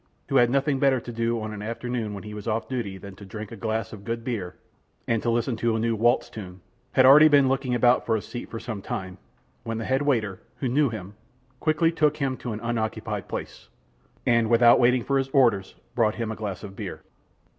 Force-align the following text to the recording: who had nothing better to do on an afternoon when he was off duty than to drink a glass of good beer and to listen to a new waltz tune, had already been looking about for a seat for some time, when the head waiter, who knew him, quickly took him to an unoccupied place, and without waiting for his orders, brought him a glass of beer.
who 0.29 0.37
had 0.37 0.49
nothing 0.49 0.79
better 0.79 0.99
to 0.99 1.11
do 1.11 1.39
on 1.39 1.53
an 1.53 1.61
afternoon 1.61 2.15
when 2.15 2.23
he 2.23 2.33
was 2.33 2.47
off 2.47 2.67
duty 2.67 2.97
than 2.97 3.15
to 3.15 3.23
drink 3.23 3.51
a 3.51 3.55
glass 3.55 3.93
of 3.93 4.03
good 4.03 4.23
beer 4.23 4.55
and 5.07 5.21
to 5.21 5.29
listen 5.29 5.55
to 5.55 5.75
a 5.75 5.79
new 5.79 5.95
waltz 5.95 6.27
tune, 6.27 6.59
had 6.93 7.05
already 7.05 7.27
been 7.27 7.47
looking 7.47 7.75
about 7.75 8.03
for 8.03 8.15
a 8.15 8.21
seat 8.23 8.49
for 8.49 8.59
some 8.59 8.81
time, 8.81 9.19
when 9.61 9.77
the 9.77 9.85
head 9.85 10.01
waiter, 10.01 10.41
who 10.57 10.67
knew 10.67 10.89
him, 10.89 11.13
quickly 11.59 11.91
took 11.91 12.17
him 12.17 12.35
to 12.35 12.51
an 12.51 12.59
unoccupied 12.61 13.27
place, 13.27 13.69
and 14.25 14.49
without 14.49 14.79
waiting 14.79 15.03
for 15.03 15.19
his 15.19 15.29
orders, 15.33 15.75
brought 15.93 16.15
him 16.15 16.31
a 16.31 16.35
glass 16.35 16.63
of 16.63 16.75
beer. 16.75 17.03